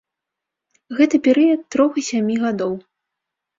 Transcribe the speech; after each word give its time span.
Гэта 0.99 1.15
перыяд 1.27 1.61
трох 1.77 2.01
і 2.05 2.07
сямі 2.09 2.35
гадоў. 2.47 2.73